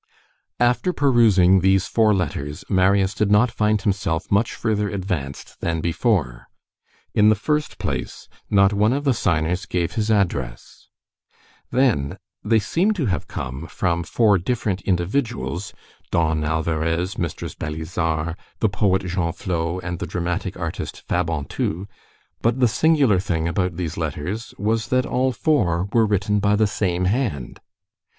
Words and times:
After 0.59 0.93
perusing 0.93 1.59
these 1.59 1.85
four 1.85 2.11
letters, 2.11 2.65
Marius 2.67 3.13
did 3.13 3.29
not 3.29 3.51
find 3.51 3.79
himself 3.83 4.31
much 4.31 4.55
further 4.55 4.89
advanced 4.89 5.59
than 5.61 5.79
before. 5.79 6.47
In 7.13 7.29
the 7.29 7.35
first 7.35 7.77
place, 7.77 8.27
not 8.49 8.73
one 8.73 8.93
of 8.93 9.03
the 9.03 9.13
signers 9.13 9.67
gave 9.67 9.91
his 9.91 10.09
address. 10.09 10.87
Then, 11.69 12.17
they 12.43 12.57
seemed 12.57 12.95
to 12.95 13.05
come 13.27 13.67
from 13.67 14.01
four 14.03 14.39
different 14.39 14.81
individuals, 14.81 15.71
Don 16.09 16.41
Alvarès, 16.41 17.19
Mistress 17.19 17.53
Balizard, 17.53 18.33
the 18.59 18.69
poet 18.69 19.03
Genflot, 19.03 19.83
and 19.83 19.99
dramatic 19.99 20.57
artist 20.57 21.03
Fabantou; 21.07 21.85
but 22.41 22.59
the 22.59 22.67
singular 22.67 23.19
thing 23.19 23.47
about 23.47 23.75
these 23.77 23.97
letters 23.97 24.55
was, 24.57 24.87
that 24.87 25.05
all 25.05 25.31
four 25.31 25.87
were 25.93 26.07
written 26.07 26.39
by 26.39 26.55
the 26.55 26.65
same 26.65 27.05
hand. 27.05 27.59